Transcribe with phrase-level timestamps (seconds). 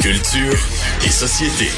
[0.00, 0.58] Culture
[1.04, 1.70] et société.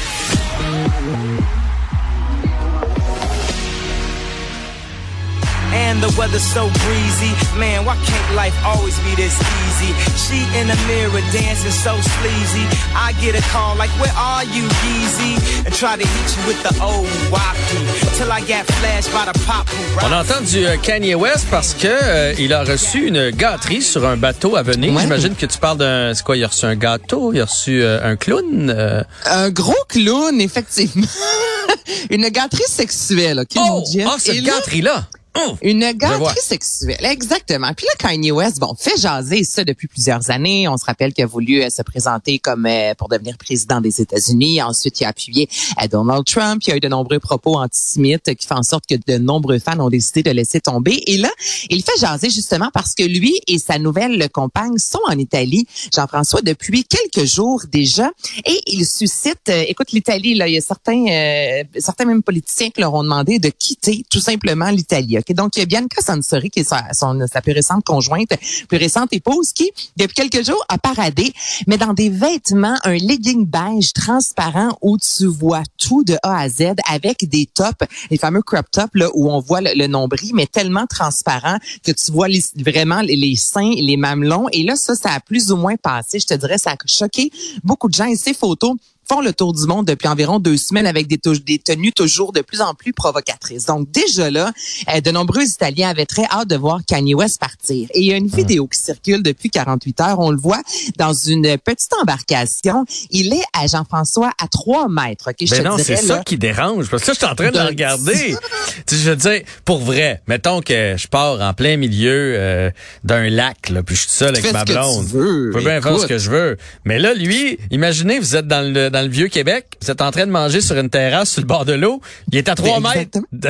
[5.93, 7.29] And the weather's so breezy.
[7.55, 9.93] Man, why can't life always be this easy?
[10.17, 12.65] She in the mirror dancing so sleazy.
[12.95, 15.37] I get a call like, where are you, Yeezy?
[15.67, 18.17] And try to hit you with the old wacky.
[18.17, 19.67] Till I get flashed by the pop
[20.01, 24.03] On entend du euh, Kanye West parce que euh, il a reçu une gâterie sur
[24.07, 24.93] un bateau à venir.
[24.95, 25.01] Ouais.
[25.03, 26.15] J'imagine que tu parles d'un...
[26.15, 26.35] C'est quoi?
[26.37, 28.73] Il a reçu un gâteau, il a reçu euh, un clown.
[28.75, 29.03] euh?
[29.25, 31.05] Un gros clown, effectivement.
[32.09, 33.83] Une gâterie sexuelle, OK, Oh!
[34.07, 34.41] Ah, cette Et
[34.81, 35.51] là, gâterie-là!
[35.51, 35.57] Oh!
[35.61, 37.71] Une gâterie sexuelle, exactement.
[37.75, 40.67] Puis là, Kanye West, bon, fait jaser ça depuis plusieurs années.
[40.67, 44.01] On se rappelle qu'il a voulu euh, se présenter comme euh, pour devenir président des
[44.01, 44.61] États-Unis.
[44.61, 45.49] Ensuite, il a appuyé
[45.81, 46.61] euh, Donald Trump.
[46.65, 49.59] Il y a eu de nombreux propos antisémites qui font en sorte que de nombreux
[49.59, 51.01] fans ont décidé de laisser tomber.
[51.07, 51.29] Et là,
[51.69, 56.41] il fait jaser justement parce que lui et sa nouvelle compagne sont en Italie, Jean-François,
[56.41, 58.11] depuis quelques jours déjà.
[58.45, 62.69] Et il suscite, euh, écoute, l'Italie, là, il y a certains, euh, certains même politiciens
[62.69, 65.17] qui leur ont demandé de quitter tout simplement l'Italie.
[65.27, 65.35] Ok?
[65.35, 68.29] Donc, il y a Bianca Sansori, qui est sa, son, sa plus récente conjointe,
[68.67, 71.33] plus récente épouse, qui, depuis quelques jours, a paradé,
[71.67, 76.49] mais dans des vêtements, un legging beige transparent où tu vois tout de A à
[76.49, 80.47] Z avec des tops, les fameux crop tops, là, où on voit le, nombril, mais
[80.47, 84.47] tellement transparent que tu vois vraiment les, les seins, les mamelons.
[84.51, 86.19] Et là, ça, ça a plus ou moins passé.
[86.19, 87.31] Je te dirais, ça a choqué
[87.63, 88.05] beaucoup de gens.
[88.05, 88.75] Et ces photos
[89.07, 92.61] font le tour du monde depuis environ deux semaines avec des, tenues toujours de plus
[92.61, 93.65] en plus provocatrices.
[93.65, 94.51] Donc déjà là,
[94.93, 97.87] euh, de nombreux Italiens avaient très hâte de voir Kanye West partir.
[97.93, 100.19] Et il y a une vidéo qui circule depuis 48 heures.
[100.19, 100.61] On le voit
[100.97, 102.85] dans une petite embarcation.
[103.09, 105.29] Il est à Jean-François à 3 mètres.
[105.29, 106.89] ok, je Ben non, c'est ça qui dérange.
[106.89, 108.35] Parce que là, je suis en train de le D'un regarder.
[108.87, 112.71] tu sais, je veux dire, pour vrai, mettons que je pars en plein milieu euh,
[113.03, 115.07] d'un lac, là, puis je suis seul avec ma blonde.
[115.07, 116.57] Je peux bien faire ce que je veux.
[116.85, 120.11] Mais là, lui, imaginez, vous êtes dans le, dans le vieux Québec, vous êtes en
[120.11, 121.99] train de manger sur une terrasse sur le bord de l'eau.
[122.31, 123.49] Il est à trois Ben, mètres de-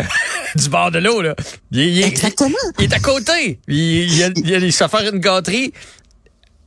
[0.56, 1.36] du bord de l'eau, là.
[1.72, 2.56] Il, il- il- Exactement.
[2.80, 3.60] il est à côté.
[3.68, 5.74] Il, il, il, il, il se fait faire une gâterie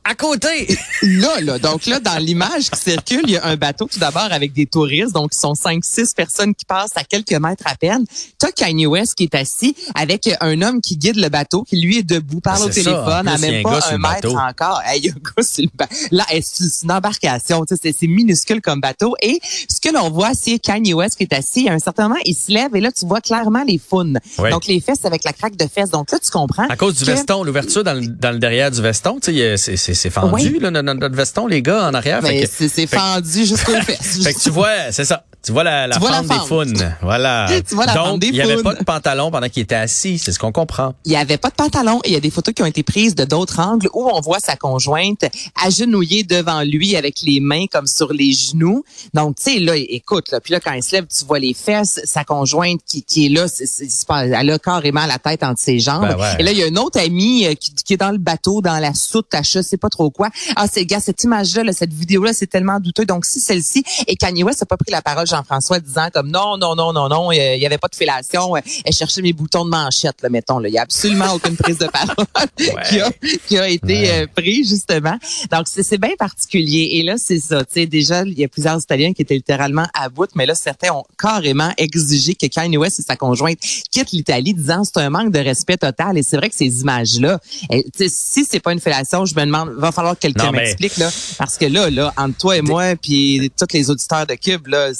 [0.09, 0.67] à côté.
[1.03, 4.29] Là, là, donc là, dans l'image qui circule, il y a un bateau tout d'abord
[4.31, 7.75] avec des touristes, donc ils sont cinq, six personnes qui passent à quelques mètres à
[7.75, 8.03] peine.
[8.39, 11.99] T'as Kanye West qui est assis avec un homme qui guide le bateau, qui lui
[11.99, 12.91] est debout, parle Ah, au c'est ça.
[12.91, 14.37] téléphone, En à plus, il y a même un gars pas un mètre bateau.
[14.37, 14.81] encore.
[14.85, 18.07] Hey, il y a un gars sur le Là, c'est une embarcation, tu sais, c'est-
[18.07, 19.15] minuscule comme bateau.
[19.21, 19.39] Et
[19.69, 21.69] ce que l'on voit, c'est Kanye West qui est assis.
[21.69, 24.19] À un certain moment, il se lève et là, tu vois clairement les faunes.
[24.39, 24.49] Oui.
[24.49, 25.89] Donc les fesses avec la craque de fesses.
[25.91, 26.67] Donc là, tu comprends.
[26.67, 29.31] À cause du que- veston, l'ouverture dans, le- dans le derrière du veston, tu sais,
[29.33, 30.59] il y a- c'est c'est- fendu, Oui.
[30.61, 32.21] là, notre, notre veston, les gars, en arrière.
[32.21, 34.23] Ben, c'est fendu jusqu'aux fesses.
[34.23, 35.23] Fait que tu vois, c'est ça.
[35.47, 36.95] Tu vois la, la Tu vois la fente des faunes.
[37.01, 37.47] Voilà.
[37.67, 40.19] Tu vois la Donc, il n'y avait pas de pantalon pendant qu'il était assis.
[40.19, 40.93] C'est ce qu'on comprend.
[41.05, 43.15] Il y avait pas de pantalon il y a des photos qui ont été prises
[43.15, 45.25] de d'autres angles où on voit sa conjointe
[45.63, 48.83] agenouillée devant lui avec les mains comme sur les genoux.
[49.13, 51.53] Donc, tu sais, là, écoute, là, puis là, quand il se lève, tu vois les
[51.53, 55.17] fesses, sa conjointe qui, qui est là, c'est, c'est, c'est pas, elle a carrément la
[55.17, 56.09] tête entre ses jambes.
[56.09, 56.35] Ben ouais.
[56.39, 58.61] Et là, il y a une autre amie euh, qui, qui est dans le bateau,
[58.61, 60.29] dans la soute, à je sais pas trop quoi.
[60.57, 63.05] Ah, c'est, gars, cette image-là, là, cette vidéo-là, c'est tellement douteux.
[63.05, 66.57] Donc, si celle-ci, et Kanye West n'a pas pris la parole, Jean-François, disant comme non,
[66.57, 69.65] non, non, non, non, il y avait pas de fellation, euh, elle cherchait mes boutons
[69.65, 70.69] de manchette, là, mettons, là.
[70.69, 72.15] Il y a absolument aucune prise de parole
[72.89, 73.11] qui, a,
[73.47, 74.11] qui a été Ouais.
[74.23, 75.17] euh, prise, justement.
[75.51, 76.89] Donc, c'est, bien particulier.
[76.93, 77.63] Et là, c'est ça.
[77.63, 80.53] Tu sais, déjà, il y a plusieurs Italiens qui étaient littéralement à bout, mais là,
[80.55, 83.57] certains ont carrément exigé que Kanye West et sa conjointe
[83.91, 86.17] quittent l'Italie, disant c'est un manque de respect total.
[86.17, 87.39] Et c'est vrai que ces images-là,
[87.71, 90.97] eh, si c'est pas une fellation, je me demande, va falloir que quelqu'un mais- m'explique,
[90.97, 91.09] là.
[91.37, 94.91] Parce que là, là, entre toi et moi, puis tous les auditeurs de Cube, là,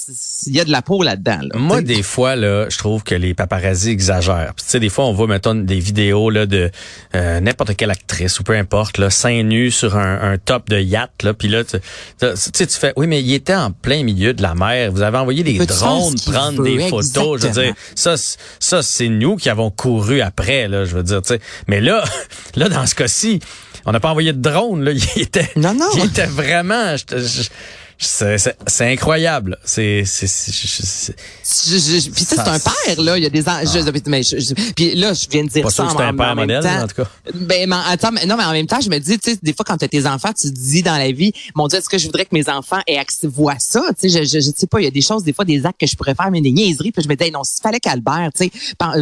[0.45, 1.57] il y a de la peau là-dedans, là.
[1.59, 4.53] Moi, des fois, là, je trouve que les paparazzis exagèrent.
[4.55, 6.69] Tu sais, des fois, on voit, mettons, des vidéos là de
[7.15, 10.79] euh, n'importe quelle actrice ou peu importe, là, seins nus sur un, un top de
[10.79, 11.33] yacht, là.
[11.33, 11.77] Puis là, tu
[12.35, 14.91] sais, tu fais, oui, mais il était en plein milieu de la mer.
[14.91, 17.41] Vous avez envoyé des drones prendre veut, des photos?
[17.41, 18.15] Je veux dire, ça,
[18.59, 20.85] ça, c'est nous qui avons couru après, là.
[20.85, 21.39] Je veux dire, tu sais.
[21.67, 22.03] Mais là,
[22.55, 23.39] là, dans ce cas-ci,
[23.85, 24.83] on n'a pas envoyé de drone.
[24.83, 25.89] Là, il était, Non, non.
[25.95, 26.95] il était vraiment.
[26.97, 27.47] je-
[27.99, 29.57] c'est incroyable.
[29.65, 31.15] C'est c'est c'est-
[32.11, 35.13] puis un père là, il y a des ans, je- mais je- je- puis là
[35.13, 36.83] je viens de dire Pas ça en, c'est un en père même modèle, temps.
[36.83, 37.09] en tout cas.
[37.33, 39.53] Ben mais attends, mais- non mais en même temps, je me dis tu sais des
[39.53, 41.89] fois quand tu as tes enfants, tu te dis dans la vie, mon dieu, est-ce
[41.89, 44.51] que je voudrais que mes enfants aient accès voient ça, tu sais je, je je
[44.55, 46.29] sais pas, il y a des choses des fois des actes que je pourrais faire
[46.31, 48.51] mais des niaiseries, puis je me dis hey, non, s'il fallait qu'Albert, tu sais,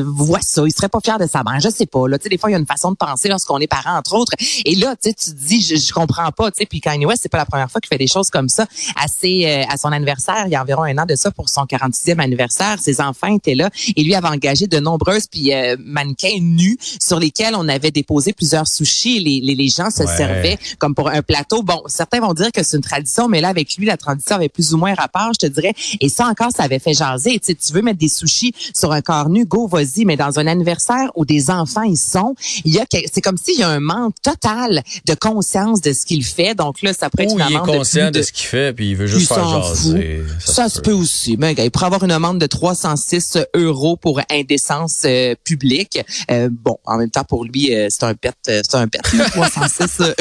[0.06, 2.30] voit ça, il serait pas fier de sa mère, je sais pas là, tu sais
[2.30, 4.31] des fois il y a une façon de penser lorsqu'on est parent entre autres.
[4.63, 7.06] Et là, tu sais tu te dis je, je comprends pas, tu sais puis Kanye
[7.06, 8.65] West, c'est pas la première fois qu'il fait des choses comme ça.
[8.96, 11.50] À, ses, euh, à son anniversaire, il y a environ un an de ça, pour
[11.50, 12.78] son 46e anniversaire.
[12.80, 17.20] Ses enfants étaient là et lui avait engagé de nombreuses puis euh, mannequins nus sur
[17.20, 19.20] lesquels on avait déposé plusieurs sushis.
[19.20, 20.18] Les, les, les gens se Ouais.
[20.18, 21.64] servaient comme pour un plateau.
[21.64, 24.50] Bon, certains vont dire que c'est une tradition, mais là, avec lui, la tradition avait
[24.50, 25.74] plus ou moins rapport, je te dirais.
[26.00, 27.40] Et ça encore, ça avait fait jaser.
[27.40, 30.06] Tu sais, tu veux mettre des sushis sur un corps nu, go, vas-y.
[30.06, 32.36] Mais dans un anniversaire où des enfants y sont,
[32.66, 36.06] il y a, c'est comme s'il y a un manque total de conscience de ce
[36.06, 36.54] qu'il fait.
[36.54, 38.74] Donc là, ça pourrait être Ou une il est de conscient de ce qu'il fait,
[38.75, 40.24] puis il veut juste il faire jaser.
[40.39, 41.38] Ça, se peut aussi.
[41.38, 46.00] Mais gars, il pourrait avoir une amende de 306 euros pour indécence euh, publique.
[46.30, 49.01] Euh, bon, en même temps, pour lui, euh, c'est un pet, euh, c'est un pet,
[49.13, 50.13] là, 306 euh,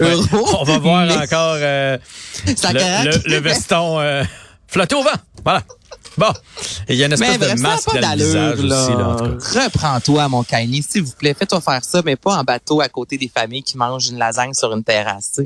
[0.00, 0.48] euros.
[0.60, 1.98] On va voir Mais encore euh,
[2.46, 4.22] le, le- le veston euh,
[4.68, 5.10] flotter au vent.
[5.44, 5.62] Voilà.
[6.18, 6.32] Bon.
[6.88, 9.16] Et il y a une espèce Mais de masque pas dans le visage là.
[9.36, 9.58] aussi.
[9.58, 11.34] Reprends-toi, mon Kanye, s'il vous plaît.
[11.38, 14.54] Fais-toi faire ça, mais pas en bateau à côté des familles qui mangent une lasagne
[14.54, 15.40] sur une terrasse.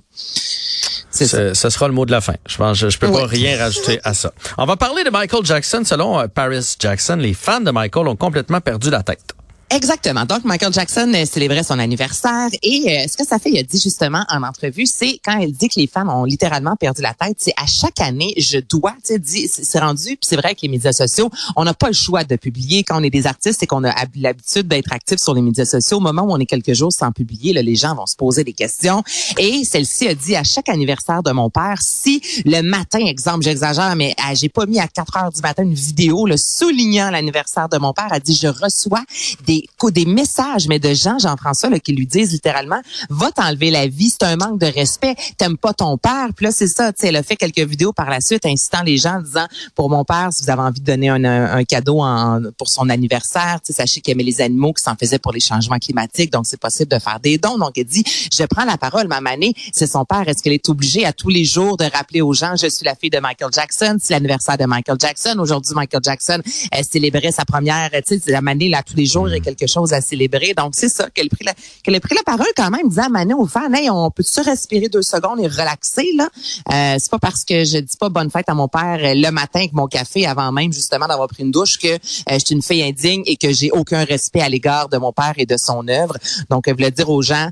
[1.27, 2.35] Ce, ce sera le mot de la fin.
[2.47, 4.33] Je pense, je, je peux pas rien rajouter à ça.
[4.59, 5.83] On va parler de Michael Jackson.
[5.85, 9.35] Selon euh, Paris Jackson, les fans de Michael ont complètement perdu la tête.
[9.73, 10.25] Exactement.
[10.25, 13.63] Donc, Michael Jackson euh, célébrait son anniversaire et euh, ce que ça fait, il a
[13.63, 17.15] dit justement en entrevue, c'est quand il dit que les fans ont littéralement perdu la
[17.15, 20.63] tête, c'est à chaque année, je dois, tu sais, c'est rendu, puis c'est vrai avec
[20.63, 22.83] les médias sociaux, on n'a pas le choix de publier.
[22.83, 25.65] Quand on est des artistes et qu'on a hab- l'habitude d'être actifs sur les médias
[25.65, 28.17] sociaux, au moment où on est quelques jours sans publier, là, les gens vont se
[28.17, 29.05] poser des questions.
[29.39, 33.95] Et celle-ci a dit à chaque anniversaire de mon père, si le matin, exemple, j'exagère,
[33.95, 37.69] mais ah, j'ai pas mis à 4 heures du matin une vidéo là, soulignant l'anniversaire
[37.69, 39.05] de mon père, a dit, je reçois
[39.47, 43.71] des, co- des messages, mais de gens, Jean-François, là, qui lui disent littéralement, va t'enlever
[43.71, 46.29] la vie, c'est un manque de respect, t'aimes pas ton père.
[46.37, 48.83] Puis là, c'est ça, tu sais, elle a fait quelques vidéos par la suite incitant
[48.83, 51.57] les gens en disant, pour mon père, si vous avez envie de donner un, un-
[51.59, 54.95] un cadeau en, pour son anniversaire, tu sais, sachez qu'il aimait les animaux, qui s'en
[54.97, 57.59] faisait pour les changements climatiques, donc c'est possible de faire des dons.
[57.59, 60.69] Donc, elle dit, je prends la parole, ma manée, c'est son père, est-ce qu'elle est
[60.69, 63.51] obligée à tous les jours de rappeler aux gens, je suis la fille de Michael
[63.53, 65.37] Jackson, c'est l'anniversaire de Michael Jackson.
[65.39, 66.41] Aujourd'hui, Michael Jackson
[66.75, 69.93] euh, célébrait sa première, tu sais, la manée, là, tous les jours, a quelque chose
[69.93, 70.55] à célébrer.
[70.55, 73.09] Donc, c'est ça, qu'elle a pris la, a pris la parole quand même, disant à
[73.09, 76.29] Mané aux fans, hey, on peut-tu respirer deux secondes et relaxer, là?
[76.73, 79.31] Euh, c'est pas parce que je dis pas bonne fête à mon père euh, le
[79.31, 81.99] matin avec mon café avant même, justement, d'avoir pris une douche que euh,
[82.33, 85.35] je suis une fille indigne et que j'ai aucun respect à l'égard de mon père
[85.37, 86.17] et de son œuvre.
[86.49, 87.51] Donc, elle voulait dire aux gens,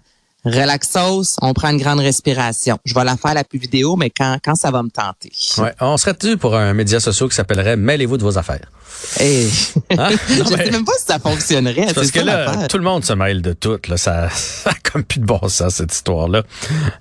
[0.50, 2.78] relaxos, on prend une grande respiration.
[2.84, 5.30] Je vais la faire la plus vidéo, mais quand, quand ça va me tenter.
[5.58, 5.72] Ouais.
[5.80, 8.66] On serait dû pour un média social qui s'appellerait Mêlez-vous de vos affaires.
[9.20, 9.48] Hey.
[9.96, 10.08] Hein?
[10.28, 11.92] je mais- sais même pas si ça fonctionnerait.
[11.94, 13.78] Parce que là, tout le monde se mêle de tout.
[13.88, 16.42] Là, ça, ça a comme plus de bon sens, cette histoire-là.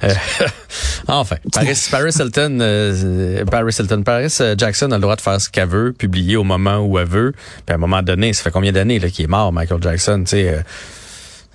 [0.04, 0.14] Euh,
[1.08, 5.40] enfin, Paris, Paris Hilton, euh, Paris Hilton, Paris euh, Jackson a le droit de faire
[5.42, 7.32] ce qu'elle veut, publier au moment où elle veut.
[7.66, 10.32] Puis à un moment donné, ça fait combien d'années qu'il est mort, Michael Jackson, tu
[10.32, 10.50] sais.
[10.50, 10.62] euh,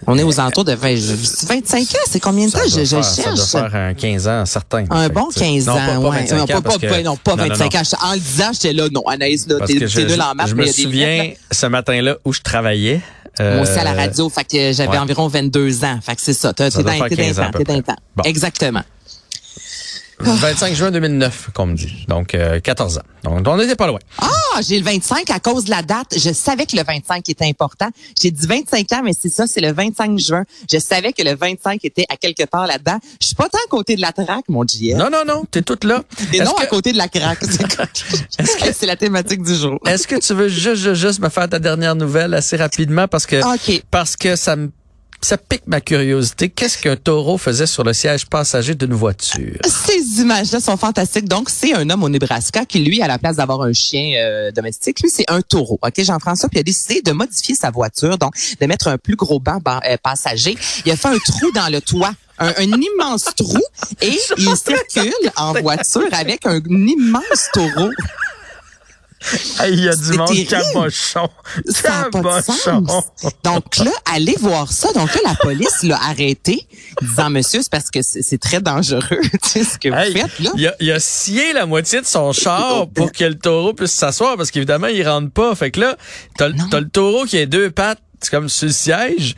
[0.07, 2.59] On est aux alentours de 20, je- 25 ans, c'est combien de temps?
[2.67, 3.53] Je, doit je faire, ça cherche?
[3.53, 4.85] doit faire un 15 ans certain.
[4.91, 6.19] Un bon que, tu sais, 15 non, ans, pas, pas ouais.
[6.21, 7.81] 25 non, ans, pas, parce que- non, pas non, non, 25 non.
[7.81, 8.09] ans.
[8.11, 10.73] En le disant, j'étais là, non, Anaïs, là, t'es nul en maths, je mais me
[10.73, 13.01] souviens lettres, ce matin-là où je travaillais.
[13.39, 13.55] là.
[13.55, 14.99] Moi aussi à la euh, radio, fait que j'avais ouais.
[14.99, 15.99] environ 22 ans.
[16.03, 16.53] Fait que c'est ça.
[16.53, 18.23] T'es dans faire t'es 15 ans dans.
[18.25, 18.83] Exactement.
[20.23, 22.05] 25 juin 2009, qu'on me dit.
[22.09, 23.03] Donc, euh, 14 ans.
[23.25, 23.99] Donc, on n'était pas loin.
[24.19, 24.29] Ah,
[24.63, 26.15] j'ai le 25 à cause de la date.
[26.17, 27.89] Je savais que le 25 était important.
[28.21, 30.45] J'ai dit 25 ans, mais c'est ça, c'est le 25 juin.
[30.71, 32.99] Je savais que le 25 était à quelque part là-dedans.
[33.21, 34.97] Je suis pas tant à côté de la traque, mon JF.
[34.97, 36.03] Non, non, non, t'es toute là.
[36.33, 37.39] Et Est-ce non à que- côté de la craque.
[37.45, 39.79] C'est c'est la thématique du jour?
[39.87, 43.27] Est-ce que tu veux juste, juste, juste me faire ta dernière nouvelle assez rapidement parce
[43.27, 43.37] que
[43.91, 44.71] parce que ça me
[45.23, 46.49] ça pique ma curiosité.
[46.49, 49.57] Qu'est-ce qu'un taureau faisait sur le siège passager d'une voiture?
[49.65, 51.29] Ces images-là sont fantastiques.
[51.29, 54.51] Donc, c'est un homme au Nebraska qui, lui, à la place d'avoir un chien euh,
[54.51, 55.79] domestique, lui, c'est un taureau.
[55.83, 59.17] OK, Jean-François, puis il a décidé de modifier sa voiture, donc de mettre un plus
[59.17, 60.57] gros banc ba- euh, passager.
[60.85, 62.13] Il a fait un trou dans le toit.
[62.39, 63.61] Un, un immense trou
[64.01, 67.91] et il circule en voiture avec un immense taureau.
[69.69, 71.29] Il y a du monde cabochon.
[71.83, 72.85] Cabochon.
[73.45, 74.93] Donc là, allez voir ça.
[74.93, 76.67] Donc là, la police l'a arrêté,
[77.01, 79.03] disant, monsieur, c'est parce que c'est très dangereux,
[79.43, 80.51] tu sais, ce que vous Hey, faites là.
[80.57, 83.93] il, a, il a scié la moitié de son char pour que le taureau puisse
[83.93, 85.55] s'asseoir parce qu'évidemment, il rentre pas.
[85.55, 85.97] Fait que là,
[86.37, 86.65] t'as le- Non.
[86.71, 89.35] t'as le taureau qui a deux pattes, c'est comme sur le siège,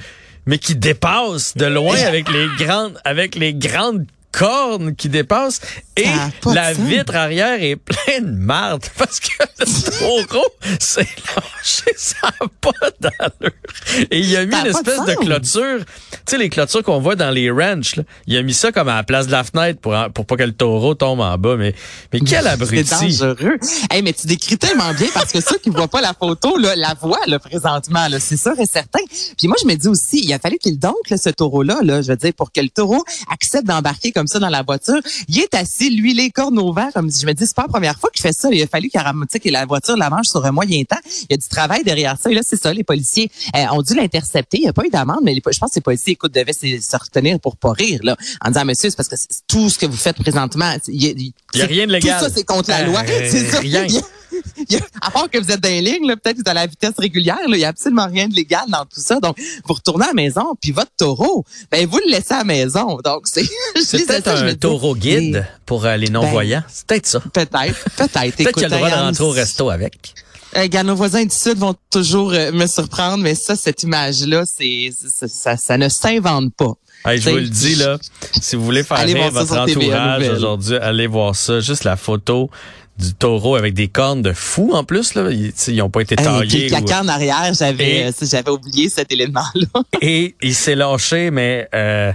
[0.46, 4.06] mais qui dépasse de loin avec les grandes, avec les grandes
[4.38, 5.60] cornes qui dépassent
[5.96, 6.06] et
[6.52, 10.46] la vitre arrière est pleine de marde parce que le taureau
[10.80, 13.52] s'est lâché, ça n'a pas d'allure.
[14.10, 17.16] Et il a mis une de espèce de, clôture, tu sais les clôtures qu'on voit
[17.16, 18.02] dans les ranchs, là.
[18.26, 20.42] il a mis ça comme à la place de la fenêtre pour pour pas que
[20.42, 21.74] le taureau tombe en bas mais
[22.12, 22.84] mais quel abruti.
[22.84, 23.58] C'est dangereux.
[23.90, 26.76] Hey, mais tu décris tellement bien parce que ceux qui voient pas la photo, là,
[26.76, 28.08] la voient là, présentement.
[28.08, 29.00] Là, c'est sûr et certain.
[29.36, 32.02] Puis moi, je me dis aussi, il a fallu qu'il donc là, ce taureau-là, là,
[32.02, 35.00] je veux dire, pour que le taureau accepte d'embarquer comme ça dans la voiture.
[35.28, 37.68] Il est assis, lui, les cornes au vent, comme je me dis, c'est pas la
[37.68, 38.48] première fois qu'il fait ça.
[38.50, 41.00] Il a fallu que la voiture la mange sur un moyen temps.
[41.22, 42.30] Il y a du travail derrière ça.
[42.30, 44.58] Et là, c'est ça, les policiers euh, ont dû l'intercepter.
[44.58, 46.96] Il n'y a pas eu d'amende, mais je pense que les policiers, écoute, devaient se,
[46.96, 49.16] retenir pour pas rire, là, en disant, monsieur, c'est parce que
[49.46, 51.02] tout ce que vous faites présentement, il
[51.54, 52.18] y, a rien de légal.
[52.18, 53.02] Tout ça, c'est contre la loi.
[53.06, 53.60] Euh, c'est ça.
[53.60, 53.86] Rien.
[55.00, 56.94] à part que vous êtes dans les lignes, peut-être que vous êtes à la vitesse
[56.98, 59.20] régulière, il n'y a absolument rien de légal dans tout ça.
[59.20, 62.44] Donc, vous retournez à la maison, puis votre taureau, ben vous le laissez à la
[62.44, 62.98] maison.
[63.04, 63.44] Donc, c'est
[63.82, 66.60] c'est peut-être un taureau guide pour euh, les non-voyants.
[66.60, 67.20] Ben, c'est peut-être ça.
[67.20, 68.36] Peut-être, peut-être.
[68.36, 70.14] peut-être qu'il a le droit de rentrer au resto avec.
[70.56, 74.90] Euh, nos voisins du Sud vont toujours euh, me surprendre, mais ça, cette image-là, c'est
[75.28, 76.74] ça, ça, ne s'invente pas.
[77.06, 77.98] je vous le dis là,
[78.40, 81.60] si vous voulez faire rire votre entourage aujourd'hui, allez voir ça.
[81.60, 82.50] Juste la photo
[82.98, 86.68] du taureau avec des cornes de fou en plus là ils n'ont pas été taillés
[86.68, 91.68] la corne arrière j'avais euh, j'avais oublié cet élément là et il s'est lâché mais
[91.74, 92.12] euh,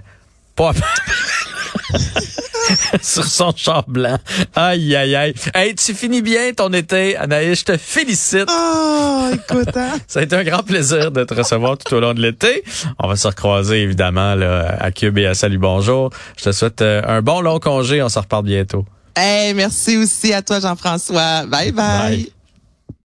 [0.56, 0.72] pas
[3.02, 4.18] sur son char blanc.
[4.56, 5.34] Aïe, aïe, aïe.
[5.54, 7.60] Hey, tu finis bien ton été, Anaïs.
[7.60, 8.50] Je te félicite.
[8.50, 9.98] Oh, écoute, hein?
[10.08, 12.64] Ça a été un grand plaisir de te recevoir tout au long de l'été.
[13.00, 16.12] On va se recroiser, évidemment, là, à Cube et à Salut Bonjour.
[16.38, 18.02] Je te souhaite euh, un bon long congé.
[18.02, 18.86] On se reparle bientôt.
[19.16, 21.46] Hey, merci aussi à toi, Jean-François.
[21.46, 21.72] bye.
[21.72, 22.39] bye.